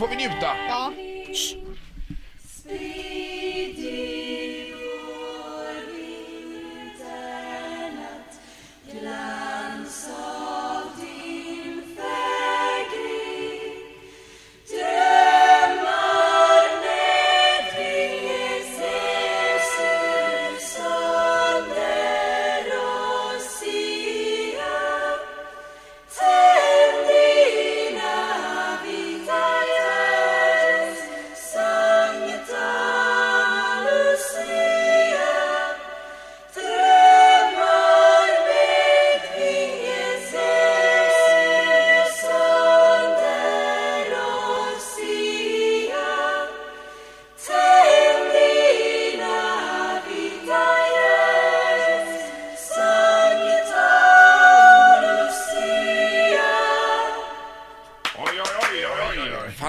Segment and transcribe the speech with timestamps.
[0.00, 0.56] får vi njuta.
[0.68, 0.92] Ja.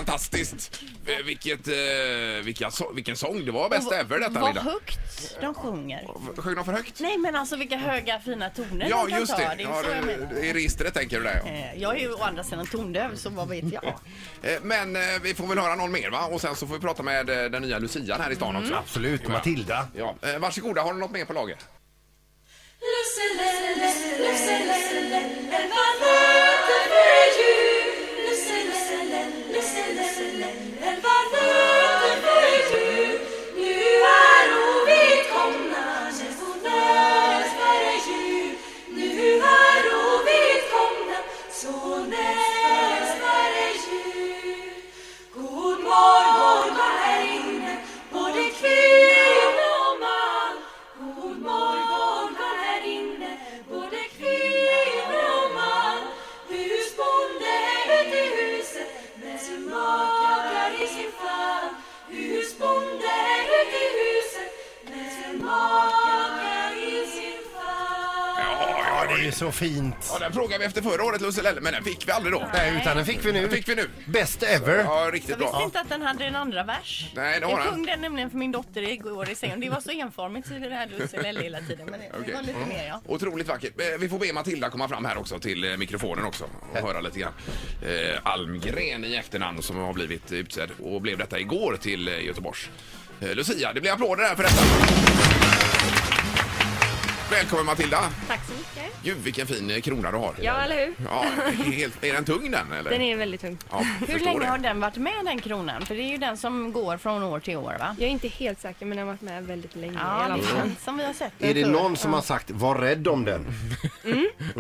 [0.05, 0.82] Fantastiskt.
[1.26, 1.73] Vilket, eh,
[2.44, 3.46] vilka, så, vilken sång.
[3.46, 4.62] Det var bäst ever detta, Vad Linda.
[4.71, 4.99] högt
[5.41, 6.08] de sjunger.
[6.41, 6.99] Sjöng de för högt?
[6.99, 9.38] Nej men alltså vilka höga fina toner Ja, de kan just ta.
[9.38, 9.54] det.
[9.58, 10.34] Det är Ja, så jag menar.
[10.34, 11.52] det, I registret tänker du där, ja.
[11.52, 13.84] Eh, Jag är ju å andra sidan tondöv så vad vet jag.
[14.43, 16.26] Eh, Men eh, vi får väl höra någon mer va?
[16.26, 18.74] Och sen så får vi prata med eh, den nya Lucian här i stan också.
[18.76, 19.88] Absolut, Matilda.
[19.98, 20.15] Ja.
[20.21, 21.58] Eh, Varsågoda, har du något mer på lager?
[22.80, 23.90] God
[69.16, 69.96] det är ju så fint.
[70.10, 72.48] Ja, den frågade vi efter förra året Lusselelle, men den fick vi aldrig då.
[72.54, 73.42] Nej, utan den fick vi nu.
[73.42, 73.90] Den fick vi nu.
[74.06, 74.78] Best ever.
[74.84, 75.64] Ja, riktigt Jag visste bra.
[75.64, 77.06] inte att den hade en andra vers.
[77.16, 77.72] Nej, det har jag den.
[77.74, 79.60] sjöng den nämligen för min dotter igår i sängen.
[79.60, 81.88] Det var så enformigt i det här Lusse hela tiden.
[81.92, 82.24] Men det, Okej.
[82.28, 83.02] det var lite mer ja.
[83.06, 83.82] Otroligt vackert.
[83.82, 86.44] Eh, Vi får be Matilda komma fram här också till eh, mikrofonen också
[86.74, 87.34] och höra lite grann.
[87.86, 92.70] Eh, Almgren i efternamn som har blivit utsedd och blev detta igår till eh, Göteborgs
[93.22, 93.74] eh, Lucia.
[93.74, 94.62] Det blir applåder här för detta.
[97.31, 97.97] Välkommen Matilda!
[98.28, 99.03] Tack så mycket.
[99.03, 100.34] Gud vilken fin eh, krona du har.
[100.42, 100.94] Ja, eller hur?
[101.06, 101.25] Ja,
[101.64, 102.90] helt, är den tung den eller?
[102.92, 103.58] Den är väldigt tung.
[103.72, 104.46] Ja, Hur länge det.
[104.46, 105.86] har den varit med den kronan?
[105.86, 107.96] För det är ju den som går från år till år va?
[108.00, 110.38] Jag är inte helt säker, men den har varit med väldigt länge i Ja, alla
[110.38, 110.58] det fall.
[110.58, 113.25] känns som vi har sett den Är det någon som har sagt var rädd om
[113.25, 113.46] den?
[114.03, 114.12] Det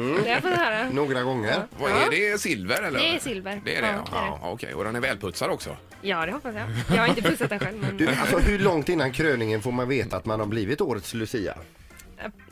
[0.01, 0.89] har jag fått höra.
[0.89, 1.63] Några gånger.
[1.79, 2.41] Vad är det?
[2.41, 2.99] Silver eller?
[2.99, 3.61] Det är silver.
[3.65, 3.87] Det är det?
[3.87, 4.37] Ja, Ja, det är det.
[4.41, 4.73] ja, okej.
[4.73, 5.77] Och den är välputsad också?
[6.01, 6.97] Ja, det hoppas jag.
[6.97, 9.87] Jag har inte pussat den själv, men Du, alltså, hur långt innan kröningen får man
[9.89, 11.53] veta att man har blivit årets Lucia?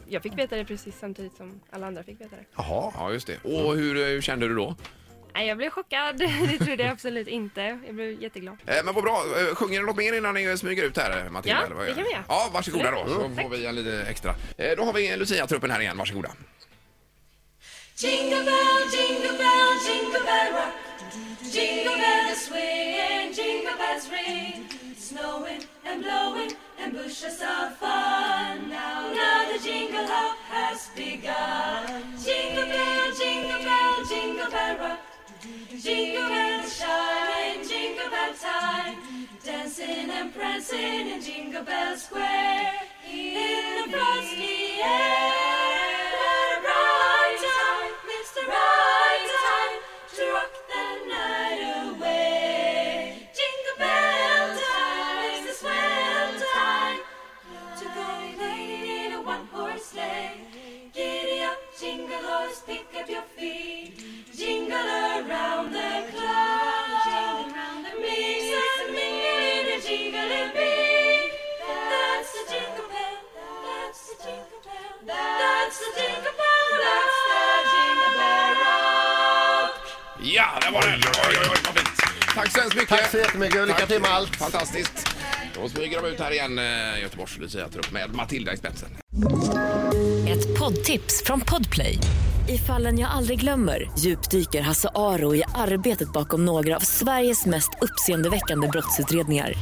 [0.10, 2.46] Jag fick veta det precis samtidigt som alla andra fick veta det.
[2.58, 2.94] Jaha.
[2.98, 3.38] Ja, just det.
[3.44, 4.76] Och hur, eh, hur kände du då?
[5.34, 6.18] Nej, jag blev chockad.
[6.50, 7.62] Det trodde jag absolut inte.
[7.86, 8.58] Jag blev jätteglad.
[8.66, 9.24] Eh, Men vad bra.
[9.50, 11.58] Eh, Sjunger ni något mer innan ni smyger ut här, eh, Matilda?
[11.60, 12.24] Ja, eller vad det kan vi göra.
[12.28, 13.06] Ja, varsågoda då.
[13.08, 14.36] Så får vi en lite extra.
[14.58, 15.98] Eh, Då har vi Lucia-truppen här igen.
[15.98, 16.30] Varsågoda.
[17.98, 20.74] Jingle bell, jingle bell, jingle bell rock.
[21.56, 24.79] Jingle bells swing and jingle bells ring.
[25.10, 28.70] Snowing and blowing and bushes are fun.
[28.70, 32.04] Now, now the jingle hop has begun.
[32.24, 35.00] Jingle bell, jingle bell, jingle bell rock.
[35.82, 38.98] Jingle bells shine in jingle bell time.
[39.44, 42.59] Dancing and prancing in Jingle Bell Square.
[62.30, 63.94] Jingle horse, pick up your feet.
[64.36, 67.04] Jingle around the clock.
[67.06, 68.44] Jingle around the mix
[68.82, 71.32] and mingle in a jingling beat.
[71.92, 73.18] That's the jingle bell.
[73.66, 75.38] That's the jingle bell.
[75.42, 76.68] That's the jingle bell.
[76.84, 77.44] That's the
[77.74, 79.72] jingle bell rock.
[80.22, 81.00] Ja, där var den!
[81.00, 81.90] Oj, oj, oj, vad fint.
[82.36, 82.90] Tack så hemskt mycket.
[82.90, 83.90] Tack så jättemycket och lycka Tack.
[83.90, 84.36] till med allt.
[84.36, 85.08] Fantastiskt.
[85.62, 88.90] Då smyger de ut här igen, eh, Göteborgs Lucia-trupp med Matilda i spetsen.
[90.28, 91.98] Ett poddtips från Podplay.
[92.48, 97.70] I fallen jag aldrig glömmer djupdyker Hasse Aro i arbetet bakom några av Sveriges mest
[97.82, 99.54] uppseendeväckande brottsutredningar.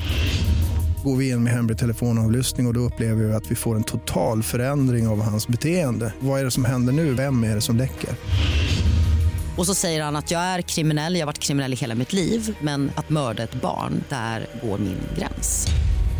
[1.03, 3.83] Går vi in med hemlig telefonavlyssning och, och då upplever vi att vi får en
[3.83, 6.13] total förändring av hans beteende.
[6.19, 7.13] Vad är det som händer nu?
[7.13, 8.09] Vem är det som läcker?
[9.57, 12.13] Och så säger han att jag är kriminell, jag har varit kriminell i hela mitt
[12.13, 15.67] liv men att mörda ett barn, där går min gräns.